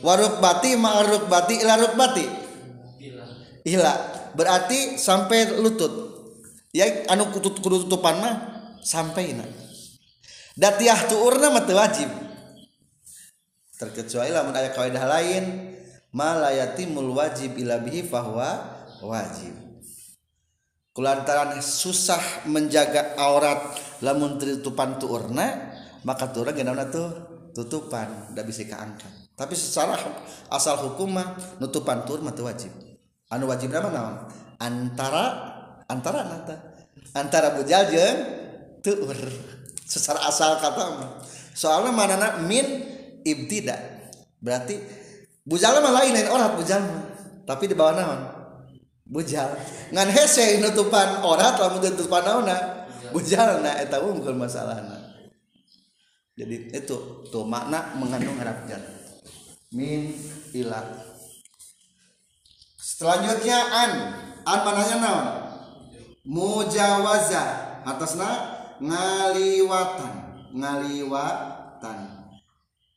waruk 0.05 0.39
bati 0.39 0.77
ma'aruk 0.79 1.27
bati 1.27 1.55
ila 1.65 1.75
bati 1.97 2.27
ila. 3.73 3.93
Berarti 4.37 5.01
sampai 5.01 5.59
lutut. 5.59 6.13
Ya 6.75 6.91
anu 7.07 7.31
kudu 7.31 7.55
tutupan 7.63 8.19
mah 8.19 8.35
sampai 8.83 9.33
nak 9.33 9.47
datiah 10.59 11.07
tuurna 11.07 11.51
mah 11.51 11.63
wajib 11.67 12.11
terkecuali 13.78 14.31
lamun 14.31 14.54
aya 14.54 14.71
kaidah 14.71 15.04
lain 15.04 15.75
malayatimul 16.15 17.10
wajib 17.15 17.58
ila 17.58 17.82
bihi 17.82 18.06
fahuwa 18.06 18.50
wajib. 19.02 19.54
Kulantaran 20.95 21.58
susah 21.58 22.47
menjaga 22.47 23.19
aurat 23.19 23.75
lamun 23.99 24.39
tutupan 24.39 24.97
tuurna 25.02 25.75
maka 26.06 26.30
tuurna 26.30 26.54
genana 26.54 26.87
tuh 26.87 27.10
tutupan 27.50 28.30
tidak 28.30 28.47
bisa 28.47 28.63
keangkat. 28.63 29.10
Tapi 29.34 29.58
secara 29.58 29.99
asal 30.54 30.78
hukum 30.87 31.10
mah 31.19 31.34
nutupan 31.58 32.06
tuur 32.06 32.23
mah 32.23 32.30
wajib. 32.30 32.71
Anu 33.26 33.50
wajib 33.50 33.75
nama 33.75 33.91
naon 33.91 34.17
antara 34.63 35.25
antara 35.91 36.23
nata 36.23 36.56
antara 37.17 37.58
bujal 37.58 37.91
jeung 37.91 38.19
tuur 38.84 39.19
secara 39.82 40.23
asal 40.30 40.63
kata 40.63 41.19
soalnya 41.56 41.91
mana 41.91 42.39
min 42.47 42.65
ibtida 43.25 43.76
berarti 44.39 44.78
bujal 45.43 45.80
mah 45.80 45.93
lain 46.04 46.13
lain 46.15 46.28
orang 46.28 46.54
bujal 46.54 46.80
tapi 47.45 47.69
di 47.69 47.76
bawah 47.76 47.97
naon? 47.97 48.21
Bujal 49.04 49.52
ngan 49.93 50.08
hese 50.08 50.60
nutupan 50.65 51.21
orat 51.25 51.60
lamun 51.60 51.80
tutupan 51.82 52.25
naona 52.25 52.87
bujal 53.13 53.60
na 53.60 53.76
eta 53.80 54.00
unggul 54.00 54.32
masalahna 54.32 55.04
jadi 56.34 56.75
itu 56.75 56.97
tuh 57.30 57.47
makna 57.47 57.95
mengandung 57.95 58.34
harap 58.43 58.67
min 59.71 60.10
ila. 60.50 60.82
Selanjutnya 62.78 63.58
an. 63.58 63.93
An 64.43 64.58
mananya 64.67 64.97
naon? 64.99 65.26
Mujawaza. 66.26 67.43
Atasna 67.87 68.30
ngaliwatan. 68.82 70.15
Ngaliwatan 70.54 71.53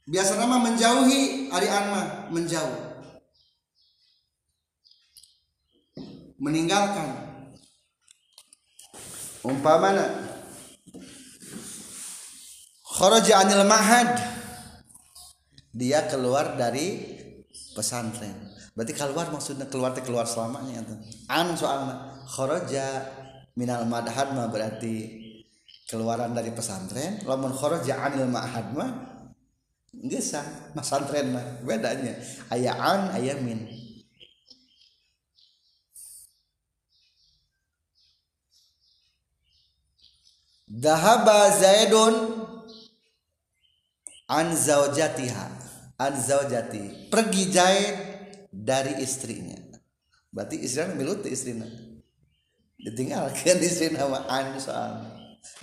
biasa 0.07 0.39
nama 0.39 0.63
menjauhi 0.63 1.51
ari 1.51 1.67
anma 1.67 2.31
menjauh. 2.31 2.87
Meninggalkan. 6.39 7.27
Umpamana 9.43 10.27
kharaja 12.83 13.45
anil 13.45 13.63
mahad 13.63 14.09
dia 15.71 16.03
keluar 16.09 16.59
dari 16.59 17.15
pesantren. 17.75 18.35
Berarti 18.75 18.93
keluar 18.93 19.31
maksudnya 19.31 19.65
keluar 19.71 19.95
keluar 19.97 20.25
selamanya 20.27 20.83
an 21.31 21.55
soalnya 21.57 22.17
kharaja 22.27 23.07
minal 23.57 23.87
madhad 23.89 24.37
mah 24.37 24.51
berarti 24.53 25.25
keluaran 25.89 26.35
dari 26.35 26.53
pesantren 26.53 27.23
lamun 27.25 27.55
kharaja 27.55 28.05
anil 28.05 28.29
ma'had 28.29 28.75
mah 28.75 29.16
geus 30.05 30.29
pesantren 30.77 31.33
mah 31.33 31.45
bedanya 31.65 32.13
aya 32.53 32.73
an 32.77 33.17
aya 33.17 33.33
min. 33.41 33.65
Dahaba 40.67 41.49
Zaidun 41.57 42.45
an 44.29 44.53
zaujatiha. 44.53 45.47
An 45.97 46.13
zaujati. 46.13 47.09
Pergi 47.09 47.43
Zaid 47.49 47.95
dari 48.53 49.01
istrinya. 49.01 49.57
Berarti 50.29 50.61
istrinya 50.61 50.93
milut 50.93 51.25
istrinya. 51.25 51.65
Ditinggalkan 52.77 53.57
istrinya 53.65 54.05
sama 54.05 54.21
an 54.29 54.45
soalnya. 54.61 55.09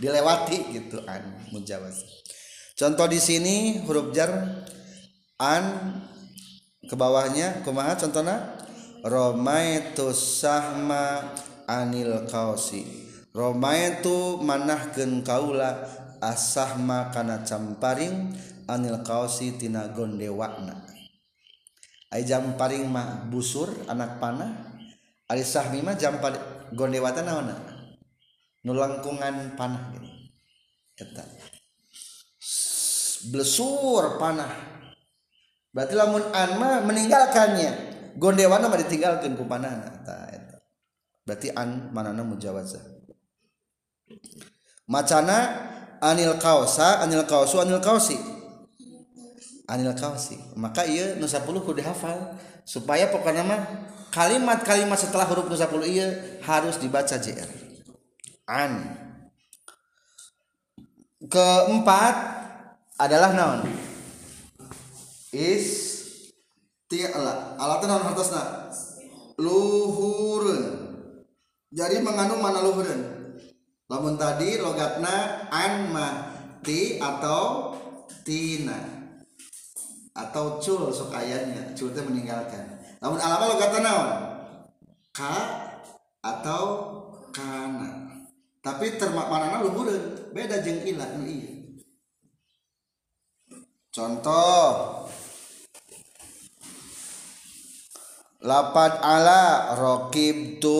Dilewati 0.01 0.75
gitu 0.75 1.05
an 1.07 1.39
mujawaz 1.53 2.03
contoh 2.75 3.07
di 3.07 3.23
sini 3.23 3.81
huruf 3.87 4.11
jar 4.11 4.31
an 5.39 5.65
ke 6.85 6.95
bawahnya 6.99 7.63
kumaha 7.63 7.97
contohnya 7.97 8.59
romaitu 9.05 10.11
sahma 10.17 11.35
anil 11.69 12.25
kausi. 12.29 13.05
Romaitu 13.35 14.39
manahkeun 14.41 15.27
kaula 15.27 15.85
asahma 16.23 17.11
kana 17.11 17.43
camparing 17.43 18.33
anil 18.71 19.03
kausi 19.03 19.59
tina 19.59 19.91
gondewakna. 19.91 20.87
Ai 22.15 22.23
jamparing 22.23 22.87
mah 22.87 23.27
busur 23.27 23.69
anak 23.91 24.23
panah 24.23 24.55
ari 25.27 25.43
sahmi 25.43 25.83
mah 25.83 25.99
jampar 25.99 26.39
gondewata 26.71 27.27
naonna 27.27 27.59
nulangkungan 28.63 29.59
panah 29.59 29.93
gitu 29.93 30.09
eta. 30.97 31.54
Blesur 33.31 34.21
panah. 34.21 34.53
Berarti 35.75 35.95
lamun 35.99 36.23
an 36.31 36.55
meninggalkannya 36.87 37.95
gondewana 38.15 38.71
mah 38.71 38.79
ditinggalkan 38.79 39.35
ku 39.35 39.45
panahna 39.47 39.91
eta 39.91 40.17
berarti 41.27 41.51
an 41.51 41.91
manana 41.91 42.23
mujawazah 42.23 42.83
macana 44.87 45.37
anil 45.99 46.39
kausa 46.39 47.03
anil 47.03 47.27
kausu 47.27 47.59
anil 47.59 47.83
kausi 47.83 48.15
anil 49.67 49.91
kausi 49.97 50.39
maka 50.55 50.87
iya 50.87 51.19
nu 51.19 51.27
10 51.27 51.43
kudu 51.43 51.83
dihafal 51.83 52.39
supaya 52.63 53.11
pokoknya 53.11 53.43
mah 53.43 53.61
kalimat-kalimat 54.15 54.95
setelah 54.95 55.27
huruf 55.27 55.51
nu 55.51 55.57
10 55.59 55.75
iya 55.91 56.07
harus 56.45 56.79
dibaca 56.79 57.19
JR 57.19 57.49
an. 58.47 59.01
Keempat 61.25 62.44
adalah 62.99 63.35
naon? 63.35 63.61
Is 65.35 65.67
tiala 66.87 67.59
alat 67.59 67.83
naon 67.91 68.05
hartosna? 68.07 68.71
Luhurun. 69.35 70.63
Jadi 71.75 71.99
mengandung 72.07 72.39
mana 72.39 72.63
luhurun? 72.63 73.03
Lamun 73.91 74.15
tadi 74.15 74.63
logatna 74.63 75.51
an 75.51 75.91
mati 75.91 77.03
atau 77.03 77.75
tina. 78.23 78.79
Atau 80.15 80.63
cul 80.63 80.95
sok 80.95 81.11
ayatnya 81.11 81.75
cul 81.75 81.91
itu 81.91 82.01
meninggalkan. 82.07 82.79
Namun 83.03 83.19
alama 83.19 83.51
logatna 83.51 83.81
naon? 83.83 84.11
Ka 85.11 85.35
atau 86.23 86.63
kana. 87.35 88.23
Tapi 88.63 88.95
termak 88.95 89.27
mana 89.27 89.67
luhurun. 89.67 90.31
Beda 90.31 90.63
jeng 90.63 90.87
ilah 90.87 91.19
nu 91.19 91.27
iya 91.27 91.54
contoh. 93.95 95.07
Lapad 98.45 99.01
ala 99.01 99.73
rokib 99.79 100.61
tu 100.61 100.77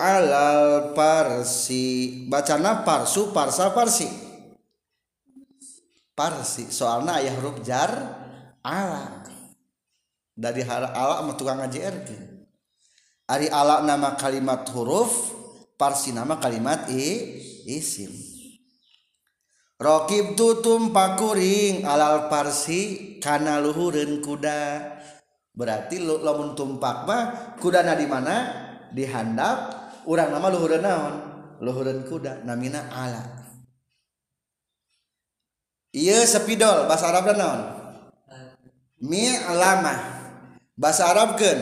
alal 0.00 0.94
parsi. 0.96 2.24
Bacana 2.30 2.86
parsu 2.86 3.34
parsa 3.34 3.74
parsi. 3.74 4.08
Parsi 6.16 6.72
soalnya 6.72 7.20
ayah 7.20 7.34
huruf 7.36 7.60
jar 7.60 7.92
ala. 8.64 9.28
Dari 10.32 10.62
hara 10.64 10.94
ala 10.96 11.20
sama 11.20 11.32
tukang 11.36 11.60
ngaji 11.60 11.80
ari 13.26 13.50
ala 13.50 13.82
nama 13.82 14.14
kalimat 14.14 14.62
huruf 14.70 15.34
parsi 15.74 16.14
nama 16.14 16.38
kalimat 16.38 16.86
i 16.94 17.42
isim 17.66 18.25
Rokib 19.76 20.40
tutum 20.40 20.88
pakuring 20.88 21.84
alal 21.84 22.32
parsi 22.32 23.16
kana 23.20 23.60
luhurun 23.60 24.24
kuda. 24.24 24.60
Berarti 25.52 26.00
lu 26.00 26.24
lamun 26.24 26.56
tumpak 26.56 27.04
mah 27.04 27.22
kudana 27.60 27.92
di 27.92 28.08
mana? 28.08 28.36
Di 28.88 29.04
handap 29.04 29.56
urang 30.08 30.32
nama 30.32 30.48
luhureun 30.48 30.80
naon? 30.80 31.14
Luhureun 31.60 32.08
kuda 32.08 32.44
namina 32.48 32.88
ala. 32.88 33.20
Iya 35.92 36.24
sepidol 36.24 36.88
bahasa 36.88 37.12
Arab 37.12 37.36
naon? 37.36 37.60
Mi 39.00 39.28
mi'lamah 39.28 40.00
bahasa 40.72 41.08
Arab 41.08 41.36
Arabkeun 41.36 41.60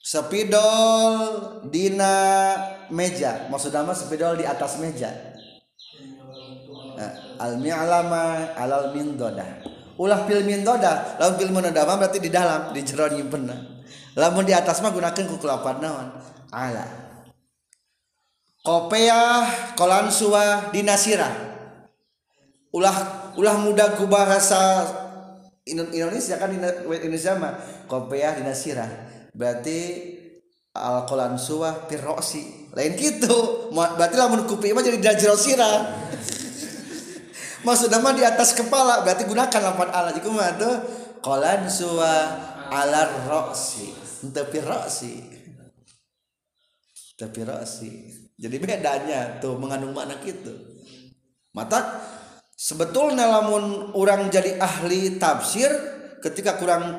sepidol 0.00 1.20
dina 1.68 2.16
meja. 2.88 3.48
Maksudnya 3.52 3.84
mah 3.84 3.96
sepidol 3.96 4.40
di 4.40 4.48
atas 4.48 4.80
meja. 4.80 5.31
Al 7.42 7.58
mi'lama 7.58 8.54
alal 8.54 8.94
mindodah. 8.94 9.66
Ulah 9.98 10.24
pil 10.24 10.46
min 10.46 10.62
doda 10.62 11.18
lamun 11.18 11.36
pil 11.36 11.50
munadama 11.50 11.98
berarti 11.98 12.22
di 12.22 12.30
dalam 12.30 12.70
di 12.70 12.80
jero 12.86 13.10
nyimpen 13.10 13.50
lamun 14.14 14.46
di 14.46 14.54
atas 14.54 14.80
mah 14.80 14.94
gunakan 14.94 15.24
ku 15.26 15.36
kelapan 15.36 15.76
naon? 15.82 16.08
Ala. 16.54 16.86
Kopeah 18.62 19.74
kolan 19.74 20.06
suwa 20.08 20.70
dinasira 20.70 21.52
ulah 22.72 22.96
ulah 23.36 23.56
muda 23.60 23.98
ku 24.00 24.08
bahasa 24.08 24.88
Indonesia 25.68 26.40
kan 26.40 26.50
Indonesia 26.50 27.36
mah 27.36 27.52
kopeah 27.86 28.40
dinasira 28.40 28.88
berarti 29.36 29.78
al 30.72 31.04
kolan 31.04 31.36
suwa 31.36 31.84
pirosi 31.84 32.72
lain 32.72 32.96
gitu 32.96 33.68
berarti 33.76 34.16
lamun 34.16 34.48
kupi 34.48 34.72
mah 34.72 34.80
jadi 34.80 34.98
dajro 35.04 35.36
sirah 35.36 36.08
maksudnya 37.62 37.98
mah 37.98 38.14
di 38.14 38.22
atas 38.22 38.54
kepala 38.54 39.02
berarti 39.02 39.26
gunakan 39.26 39.60
lapan 39.62 39.88
ala. 39.90 40.10
Jika 40.14 40.28
mah 40.30 40.52
tuh? 40.58 40.76
Kolan 41.22 41.66
suwa 41.70 42.14
ala 42.70 43.08
roksi. 43.26 43.94
Tapi 44.30 44.58
roksi. 44.62 45.14
Tapi 47.18 47.40
roksi. 47.46 47.90
Jadi 48.38 48.56
bedanya 48.58 49.38
tuh 49.38 49.54
mengandung 49.58 49.94
makna 49.94 50.18
gitu. 50.22 50.50
Mata 51.54 52.02
sebetulnya 52.58 53.28
lamun 53.28 53.94
orang 53.94 54.26
jadi 54.30 54.58
ahli 54.58 55.18
tafsir 55.22 55.70
ketika 56.18 56.58
kurang 56.58 56.98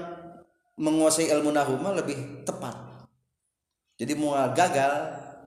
menguasai 0.80 1.28
ilmu 1.32 1.52
nahuma 1.52 1.92
lebih 1.92 2.48
tepat. 2.48 2.76
Jadi 4.00 4.14
mau 4.16 4.36
gagal 4.56 4.92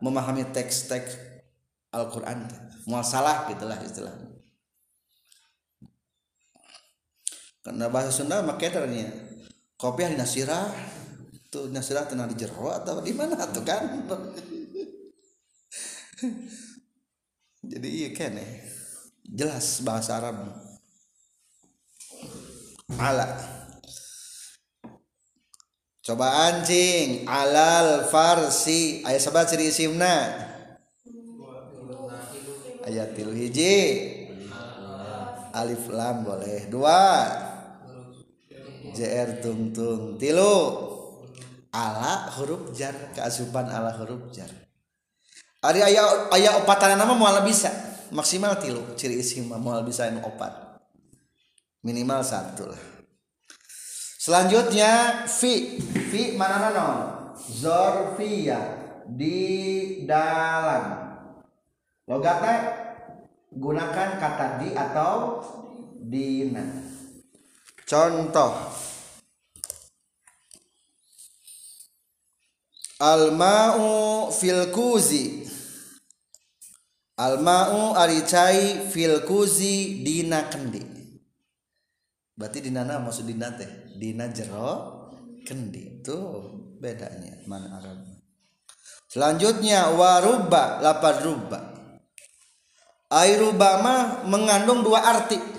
memahami 0.04 0.52
teks-teks 0.52 1.16
Al-Quran 1.96 2.44
mau 2.84 3.00
salah 3.00 3.48
gitulah 3.48 3.80
istilahnya 3.80 4.35
karena 7.66 7.90
bahasa 7.90 8.14
Sunda 8.14 8.46
maketernya 8.46 9.10
kopi 9.74 10.06
di 10.06 10.14
nasirah. 10.14 10.70
Tuh 11.50 11.66
nasirah 11.70 12.06
tenang 12.06 12.30
di 12.30 12.38
jero 12.38 12.70
atau 12.70 13.02
di 13.02 13.10
mana 13.10 13.34
tuh 13.50 13.66
kan? 13.66 13.82
Jadi 17.66 17.88
iya 17.90 18.14
kan 18.14 18.38
jelas 19.26 19.82
bahasa 19.82 20.22
Arab. 20.22 20.46
Ala. 22.94 23.26
Coba 26.06 26.50
anjing 26.50 27.26
alal 27.26 28.06
farsi. 28.06 29.02
Ayat 29.02 29.26
sabat 29.26 29.50
ciri 29.50 29.74
isimna. 29.74 30.38
Ayat 32.86 33.18
tilu 33.18 33.34
hiji. 33.34 34.14
Alif 35.50 35.90
lam 35.90 36.22
boleh. 36.22 36.70
Dua 36.70 37.26
JR 38.94 39.42
tungtung 39.42 40.20
tilu. 40.20 40.54
Ala 41.74 42.30
huruf 42.38 42.70
jar. 42.76 42.94
Keasupan 43.16 43.66
ala 43.66 43.90
huruf 43.96 44.30
jar. 44.30 44.48
Ari 45.64 45.82
ayah 45.82 46.30
ayah 46.36 46.62
opatan 46.62 46.94
nama 46.94 47.16
mual 47.16 47.42
bisa. 47.42 47.72
Maksimal 48.14 48.60
tilu. 48.62 48.82
Ciri 48.94 49.18
isim 49.18 49.50
mual 49.50 49.82
bisa 49.82 50.06
yang 50.06 50.22
opat. 50.22 50.52
Minimal 51.82 52.22
satu 52.22 52.70
lah. 52.70 52.82
Selanjutnya 54.22 55.24
fi. 55.26 55.82
Fi 55.82 56.38
mana 56.38 56.70
non 56.70 56.98
zorfia 57.36 58.58
di 59.06 60.02
dalam. 60.06 61.06
Logatnya 62.06 62.56
gunakan 63.50 64.10
kata 64.22 64.46
di 64.62 64.68
atau 64.74 65.42
dina 66.06 66.85
contoh. 67.86 68.52
Al-ma'u 72.98 74.28
fil 74.34 74.74
kuzi. 74.74 75.46
Al-ma'u 77.16 77.96
aricai 77.96 78.90
fil 78.90 79.22
kuzi 79.24 80.02
dina 80.04 80.50
kendi. 80.50 80.82
Berarti 82.36 82.58
dina 82.60 82.84
nama 82.84 83.08
maksud 83.08 83.24
dina 83.24 83.48
teh? 83.56 83.96
Dina 83.96 84.28
jero 84.28 85.08
kendi. 85.46 86.02
Itu 86.02 86.16
bedanya 86.76 87.40
mana 87.48 87.80
Arab. 87.80 88.04
Selanjutnya 89.08 89.96
waruba 89.96 90.84
lapad 90.84 91.24
ruba. 91.24 91.60
Airuba 93.06 93.80
mah 93.80 94.00
mengandung 94.26 94.82
dua 94.82 94.98
arti 94.98 95.55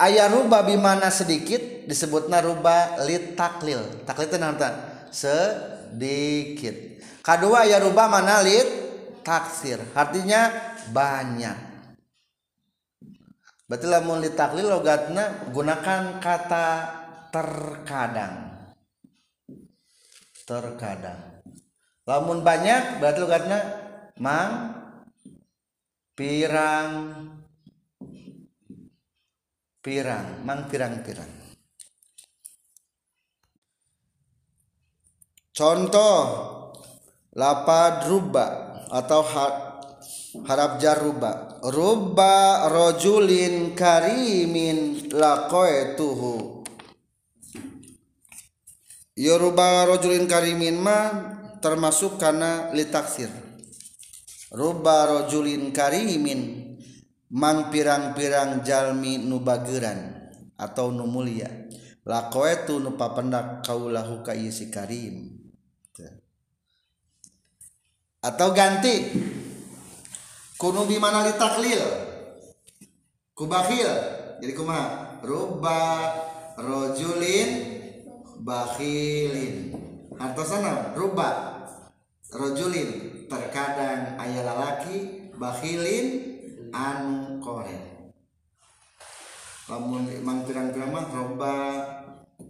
Ayah 0.00 0.32
ruba 0.32 0.64
bimana 0.64 1.12
sedikit 1.12 1.84
disebutna 1.84 2.40
ruba 2.40 3.04
lit 3.04 3.36
taklil 3.36 3.84
taklil 4.08 4.32
itu 4.32 4.38
nanti 4.40 4.64
sedikit. 5.12 7.04
Kedua 7.20 7.68
ya 7.68 7.76
rubah 7.84 8.08
mana 8.08 8.40
lit 8.40 8.64
taksir 9.20 9.76
artinya 9.92 10.48
banyak. 10.88 11.68
Berarti 13.68 13.86
lamun 13.92 14.24
lit 14.24 14.40
taklil 14.40 14.72
logatna 14.72 15.52
gunakan 15.52 16.16
kata 16.16 16.68
terkadang. 17.28 18.34
Terkadang. 20.48 21.44
Lamun 22.08 22.40
banyak 22.40 23.04
berarti 23.04 23.18
logatna 23.20 23.58
mang 24.16 24.80
pirang 26.16 26.90
pirang 29.80 30.44
mang 30.44 30.68
pirang-pirang 30.68 31.28
contoh 35.56 36.20
lapad 37.36 38.08
ruba 38.08 38.46
atau 38.92 39.20
harap 40.46 40.80
jar 40.80 41.00
ruba 41.00 41.60
ruba 41.68 42.68
rojulin 42.70 43.76
karimin 43.76 45.10
laqaituhu 45.12 46.64
ya 49.18 49.36
ruba 49.36 49.84
rojulin 49.84 50.24
karimin 50.24 50.80
mah 50.80 51.40
termasuk 51.60 52.16
karena 52.16 52.72
litaksir. 52.72 53.28
Ruba 54.50 55.06
rojulin 55.06 55.70
karimin 55.70 56.69
mang 57.30 57.70
pirang-pirang 57.70 58.66
jalmi 58.66 59.22
nubageran 59.22 60.30
atau 60.58 60.90
nu 60.90 61.06
mulia 61.06 61.46
lakoetu 62.04 62.82
nu 62.82 62.98
papendak 62.98 63.62
kaulahu 63.62 64.24
ka 64.26 64.34
si 64.50 64.66
karim. 64.72 65.38
Atau 68.20 68.52
ganti 68.52 69.16
kunu 70.60 70.84
di 70.84 71.00
mana 71.00 71.24
li 71.24 71.32
taklil 71.40 71.80
ku 73.32 73.48
bakhil 73.48 73.88
jadi 74.44 74.52
kumaha? 74.52 75.20
Rubba 75.24 75.80
rojulin 76.56 77.48
bakhilin. 78.44 79.72
Hartosana 80.16 80.92
rubba 80.96 81.60
rojulin. 82.32 83.24
Terkadang 83.28 84.20
ayah 84.20 84.42
lalaki 84.42 85.28
bakhilin 85.36 86.39
anu 86.74 87.38
koren 87.42 88.00
lamun 89.70 90.02
mang 90.26 90.42
pirang-pirang 90.42 90.90
mah 90.90 91.06
rubba 91.14 91.54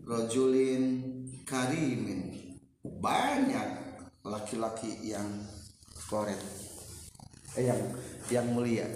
rojulin 0.09 1.05
karimin. 1.45 2.33
Banyak 2.81 3.69
laki-laki 4.25 5.05
yang 5.05 5.29
koret 6.09 6.41
eh, 7.61 7.69
yang 7.69 7.81
yang 8.33 8.47
mulia. 8.49 8.89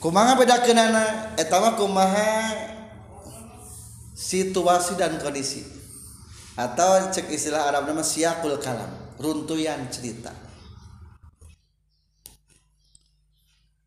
Kumaha 0.00 0.36
beda 0.40 0.64
kenana 0.64 1.36
etama 1.36 1.76
kumaha 1.76 2.56
situasi 4.16 4.96
dan 4.96 5.20
kondisi. 5.20 5.64
Atau 6.56 7.12
cek 7.12 7.28
istilah 7.28 7.68
Arab 7.68 7.84
nama 7.84 8.00
siakul 8.00 8.56
kalam 8.56 8.88
runtuyan 9.20 9.92
cerita 9.92 10.45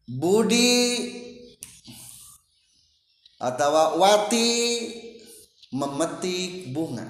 budi 0.09 0.81
atau 3.37 4.01
wati 4.01 4.49
memetik 5.69 6.73
bunga. 6.73 7.05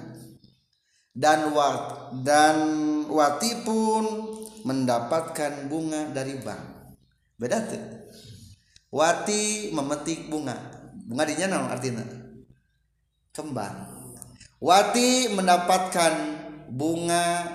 Dan 1.10 1.50
wat 1.56 2.14
dan 2.22 2.56
wati 3.10 3.66
pun 3.66 4.04
mendapatkan 4.62 5.66
bunga 5.66 6.12
dari 6.12 6.38
bank. 6.38 6.94
Beda 7.40 7.64
tuh. 7.66 7.82
Wati 8.92 9.74
memetik 9.74 10.30
bunga. 10.30 10.54
Bunga 11.08 11.26
dinya 11.26 11.50
naon 11.50 11.72
artinya? 11.72 12.04
Kembang 13.34 14.00
wati 14.60 15.32
mendapatkan 15.32 16.12
bunga 16.68 17.48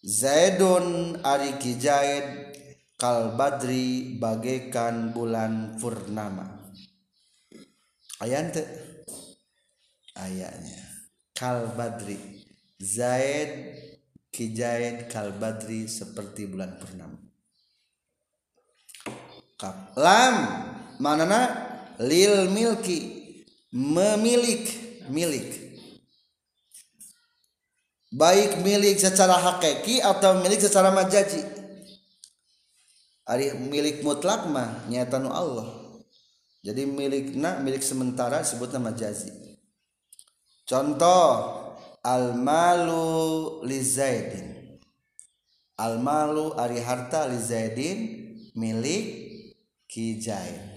Zaidun 0.00 1.20
ari 1.20 1.60
kijaid 1.60 2.56
kal 2.96 3.36
badri 3.36 4.16
bagaikan 4.16 5.12
bulan 5.12 5.76
purnama 5.76 6.55
ayat 8.20 8.56
ayatnya 10.16 10.82
kal 11.36 11.72
badri 11.76 12.36
Zaid 12.76 13.72
kijaid 14.28 15.08
kal 15.08 15.32
badri 15.32 15.88
seperti 15.88 16.44
bulan 16.44 16.76
purnama. 16.76 17.16
Lam. 19.96 20.36
Manana? 21.00 21.40
Lil 22.04 22.52
milki. 22.52 23.32
Memilik. 23.72 24.68
Milik. 25.08 25.64
Baik 28.12 28.60
milik 28.60 29.00
secara 29.00 29.40
hakiki 29.40 30.04
atau 30.04 30.44
milik 30.44 30.60
secara 30.60 30.92
majaji. 30.92 31.40
Ari 33.24 33.56
milik 33.56 34.04
mutlak 34.04 34.46
mah 34.52 34.84
nyata 34.86 35.18
nu 35.18 35.32
Allah 35.32 35.85
jadi 36.66 36.82
milikna 36.82 37.62
milik 37.62 37.86
sementara 37.86 38.42
sebutnya 38.42 38.82
majazi 38.82 39.30
contoh 40.66 41.62
al 42.02 42.34
malu 42.34 43.62
li 43.62 43.78
zaidin. 43.82 44.54
Al 45.76 46.00
malu 46.00 46.56
ari 46.56 46.80
harta 46.80 47.28
li 47.28 47.36
zaidin 47.36 47.98
milik 48.56 49.04
ki 49.86 50.18
zaid 50.24 50.76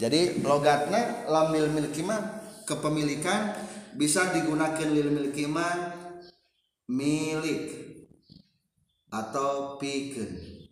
jadi 0.00 0.40
logatna 0.40 1.28
lam 1.28 1.52
lil 1.52 1.68
milki 1.68 2.00
mah 2.00 2.40
kepemilikan 2.64 3.52
bisa 4.00 4.32
digunakan 4.32 4.88
lil 4.88 5.12
milki 5.12 5.44
mah 5.44 5.92
milik 6.88 7.68
atau 9.12 9.76
pikeun. 9.76 10.64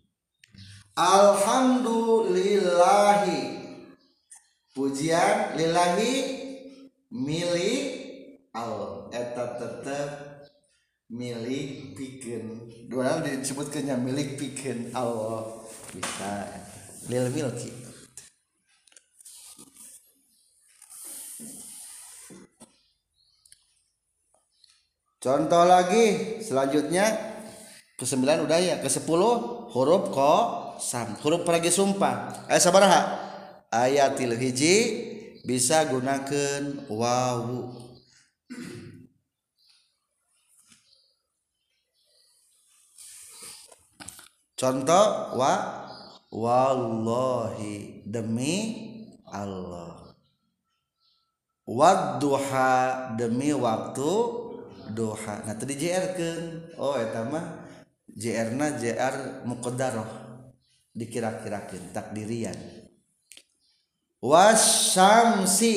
Alhamdulillahi 0.96 3.67
pujian 4.78 5.58
lillahi 5.58 6.14
milik 7.10 7.82
Allah 8.54 9.10
eta 9.10 9.58
tetep 9.58 10.08
milik 11.10 11.98
pikeun 11.98 12.70
dua 12.86 13.18
disebutkannya 13.26 13.98
milik 13.98 14.38
pikeun 14.38 14.94
Allah. 14.94 15.66
Bisa. 15.90 16.46
Lil 17.10 17.26
milki. 17.34 17.74
Contoh 25.18 25.64
lagi 25.66 26.38
selanjutnya. 26.38 27.26
Ke 27.98 28.06
sembilan 28.06 28.46
udah 28.46 28.58
ya 28.62 28.76
ke 28.78 28.86
sepuluh 28.86 29.66
huruf 29.74 30.14
ko 30.14 30.34
sam. 30.78 31.18
Huruf 31.18 31.42
lagi? 31.42 31.66
Sumpah. 31.66 32.46
Ayat 32.46 32.62
sabaraha 32.62 33.27
ayatil 33.72 34.36
hiji 34.36 34.76
bisa 35.44 35.84
gunakan 35.88 36.88
wawu. 36.88 37.72
Contoh 44.58 45.38
wa 45.38 45.54
wallahi 46.34 48.02
demi 48.02 48.54
Allah. 49.30 50.18
Wadduha 51.68 53.14
demi 53.14 53.54
waktu 53.54 54.10
duha. 54.90 55.46
Nah 55.46 55.54
tadi 55.54 55.78
jr 55.78 56.16
kan 56.16 56.40
oh 56.80 56.98
ya 56.98 57.22
mah 57.28 57.70
jr 58.08 58.56
na 58.56 58.74
jr 58.74 59.46
mukodaroh 59.46 60.10
dikira-kirakan 60.96 61.94
takdirian 61.94 62.77
wasyamsi. 64.22 65.74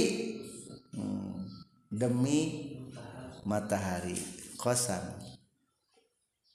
Hmm, 0.93 1.47
demi 1.89 2.71
matahari. 3.45 4.17
Kosam. 4.57 5.01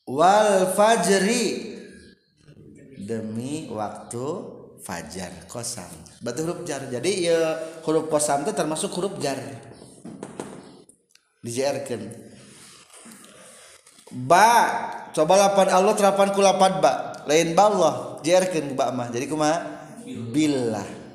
Wal 0.07 0.71
fajri 0.75 1.75
demi 3.03 3.67
waktu 3.71 4.27
fajar. 4.83 5.35
Kosam. 5.51 5.91
Berarti 6.23 6.41
huruf 6.47 6.61
jar. 6.63 6.87
Jadi 6.87 7.27
ya 7.27 7.59
huruf 7.83 8.07
kosam 8.07 8.47
itu 8.47 8.55
termasuk 8.55 8.95
huruf 8.95 9.19
jar. 9.19 9.39
Dijerkan 11.43 12.07
ba. 14.15 14.51
Coba 15.17 15.49
lapan 15.49 15.73
Allah 15.73 15.95
terapan 15.97 16.29
ku 16.31 16.45
lapan 16.45 16.79
ba. 16.79 17.25
Lain 17.27 17.57
ba 17.57 17.73
Allah. 17.73 17.95
Jerkan 18.23 18.79
ba 18.79 18.95
mah. 18.95 19.11
Jadi 19.11 19.27
kuma 19.27 19.51
billah 20.07 21.06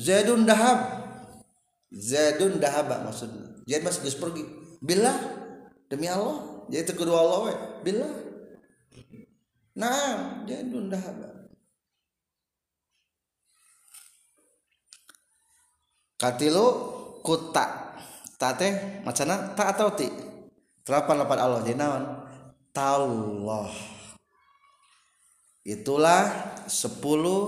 Zaidun 0.00 0.48
dahab. 0.48 0.78
Zaidun 1.92 2.56
dahab 2.56 2.88
maksudnya. 3.04 3.60
Jadi 3.68 3.82
mas 3.84 4.00
gus 4.00 4.16
pergi. 4.16 4.44
Billah 4.80 5.16
demi 5.90 6.08
Allah 6.08 6.64
jadi 6.70 6.86
itu 6.86 6.94
kedua 6.96 7.18
Allah 7.20 7.38
we 7.50 7.54
billah. 7.84 8.14
Nah 9.76 10.44
Zaidun 10.48 10.88
dahab 10.88 11.30
katilu 16.20 16.66
kuta. 17.24 17.96
Tate 18.40 19.00
macana 19.04 19.52
tak 19.52 19.76
atau 19.76 19.92
ti? 19.92 20.08
Terapan 20.80 21.20
lapan 21.20 21.38
Allah 21.44 21.60
jadi 21.60 21.76
naon? 21.76 22.04
Tallah. 22.72 23.68
Itulah 25.60 26.56
sepuluh 26.64 27.40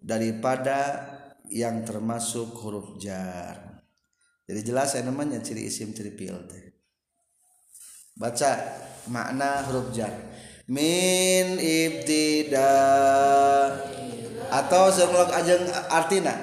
daripada 0.00 1.11
yang 1.52 1.84
termasuk 1.84 2.56
huruf 2.56 2.96
jar. 2.96 3.84
Jadi 4.48 4.60
jelas 4.64 4.96
saya 4.96 5.06
namanya 5.06 5.38
ciri 5.44 5.68
isim 5.68 5.92
ciri 5.92 6.12
fi'il 6.16 6.40
teh. 6.48 6.64
Baca 8.16 8.52
makna 9.08 9.64
huruf 9.68 9.92
jar. 9.92 10.12
Min 10.66 11.60
ibtida. 11.60 12.72
Atau 14.52 14.92
sebelum 14.92 15.28
ajeng 15.32 15.64
artina. 15.92 16.34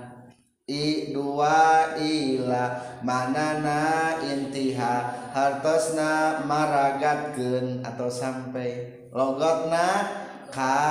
I 0.70 1.10
dua 1.10 1.98
ila 1.98 2.78
manana 3.02 4.14
intiha 4.22 4.94
hartosna 5.34 6.46
maragatkeun 6.46 7.82
atau 7.82 8.06
sampai 8.06 9.02
logotna 9.10 10.06
ka 10.54 10.86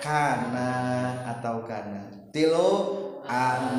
kana 0.00 0.72
atau 1.28 1.60
kana. 1.68 2.08
Tilu 2.32 2.72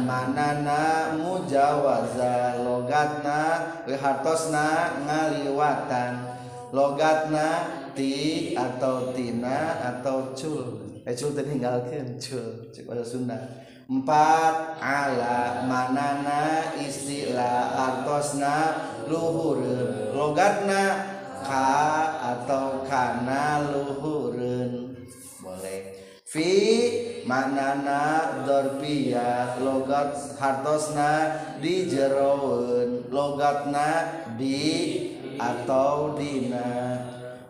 manana 0.05 1.17
mujawaza 1.17 2.61
logatna 2.61 3.73
hartosna 3.89 5.01
ngaliwatan. 5.01 6.29
Logatna 6.69 7.81
ti 7.93 8.53
atau 8.57 9.13
tina 9.13 9.79
atau 9.81 10.33
cul 10.33 11.01
eh 11.05 11.13
cul 11.13 11.31
tinggalkan 11.37 12.17
cul 12.17 12.69
cek 12.73 12.83
pada 12.87 13.03
Sunda. 13.05 13.37
Empat 13.83 14.79
ala 14.79 15.67
manana 15.67 16.71
istilah 16.79 17.75
hartosna 17.75 18.57
luhur. 19.11 19.59
Logatna 20.15 20.83
ka 21.43 21.83
atau 22.19 22.87
kana 22.87 23.67
luhurun 23.75 24.95
boleh. 25.43 25.99
Fi 26.23 26.49
manana 27.27 28.41
dorpia 28.47 29.59
logat 29.59 30.15
hartosna 30.39 31.35
di 31.59 31.91
jeroun. 31.91 33.11
Logatna 33.11 34.23
di 34.39 34.63
atau 35.35 36.15
dina 36.15 36.71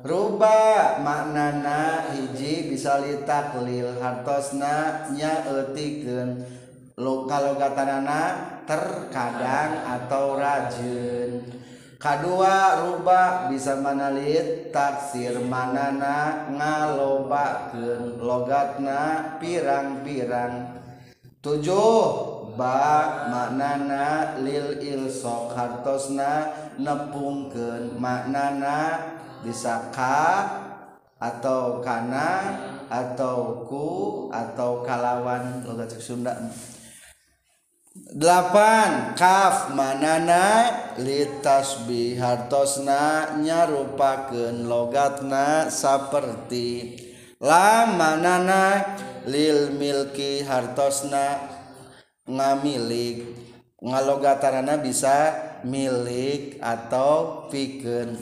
ruba 0.03 0.99
maknana 0.99 2.11
hiji 2.11 2.67
bisa 2.67 2.99
litaklil 2.99 3.97
hartosna 4.03 5.07
nya 5.15 5.47
eutikeun. 5.47 6.43
Kalau 6.93 7.57
terkadang 8.69 9.71
atau 9.81 10.37
rajin. 10.37 11.41
Kedua 11.97 12.83
rubah 12.83 13.47
bisa 13.47 13.79
manalit 13.79 14.69
taksir 14.75 15.39
manana 15.41 16.51
ngalobakeun. 16.51 18.19
Logatna 18.19 19.33
pirang-pirang. 19.39 20.83
Tujuh 21.39 21.95
ba 22.53 23.25
maknana 23.31 24.37
lil 24.43 24.77
ilsok 24.77 25.57
hartosna 25.57 26.53
nepungkeun 26.77 27.97
maknana 27.97 29.01
bisa 29.43 29.91
ka 29.91 30.47
atau 31.19 31.83
kana 31.83 32.55
atau 32.87 33.67
ku 33.67 33.87
atau 34.31 34.81
kalawan? 34.87 35.61
Logat 35.67 35.91
Sunda. 35.99 36.35
Delapan 37.93 39.13
kaf 39.13 39.69
manana 39.77 40.65
litas 40.97 41.85
bihartosna 41.85 43.37
nyarupakeun 43.37 44.65
logatna 44.65 45.69
saperti. 45.69 46.97
Lam 47.37 48.01
manana 48.01 48.97
lil 49.29 49.77
milki 49.77 50.41
hartosna 50.41 51.37
ngamilik. 52.25 53.37
Ngalogatanana 53.83 54.79
bisa 54.81 55.35
milik 55.67 56.57
atau 56.63 57.45
pikeun. 57.53 58.15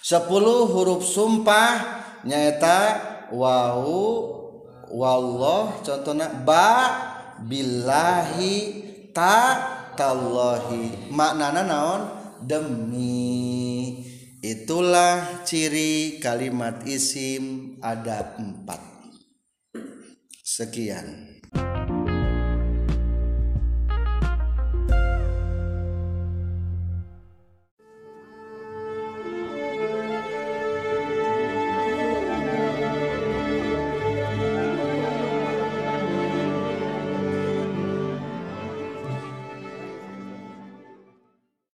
10 0.00 0.72
huruf 0.72 1.04
sumpah 1.04 1.72
nyaeta 2.24 2.80
wau 3.36 4.00
wallah 4.90 5.78
contohnya 5.84 6.28
ba 6.32 6.68
billahi 7.44 8.54
ta 9.12 9.36
tallahi 10.00 11.12
maknana 11.12 11.62
naon? 11.66 12.02
Demi. 12.40 14.00
Itulah 14.40 15.44
ciri 15.44 16.16
kalimat 16.16 16.88
isim 16.88 17.76
ada 17.84 18.40
empat. 18.40 18.80
Sekian. 20.40 21.29